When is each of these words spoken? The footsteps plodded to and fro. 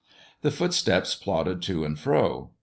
The 0.41 0.49
footsteps 0.49 1.13
plodded 1.13 1.61
to 1.61 1.85
and 1.85 1.95
fro. 1.99 2.49